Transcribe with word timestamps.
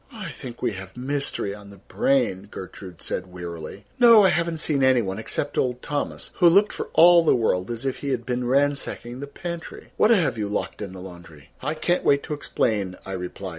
"I 0.11 0.31
think 0.31 0.63
we 0.63 0.71
have 0.71 0.97
mystery 0.97 1.53
on 1.53 1.69
the 1.69 1.75
brain," 1.77 2.47
Gertrude 2.49 3.03
said 3.03 3.31
wearily. 3.31 3.85
"No, 3.99 4.23
I 4.23 4.29
haven't 4.29 4.57
seen 4.57 4.83
any 4.83 5.03
one, 5.03 5.19
except 5.19 5.59
old 5.59 5.83
Thomas, 5.83 6.31
who 6.37 6.49
looked 6.49 6.73
for 6.73 6.89
all 6.93 7.23
the 7.23 7.35
world 7.35 7.69
as 7.69 7.85
if 7.85 7.97
he 7.97 8.09
had 8.09 8.25
been 8.25 8.47
ransacking 8.47 9.19
the 9.19 9.27
pantry. 9.27 9.91
What 9.97 10.09
have 10.09 10.39
you 10.39 10.47
locked 10.49 10.81
in 10.81 10.93
the 10.93 11.01
laundry?" 11.01 11.51
"I 11.61 11.75
can't 11.75 12.03
wait 12.03 12.23
to 12.23 12.33
explain," 12.33 12.95
I 13.05 13.11
replied. 13.11 13.49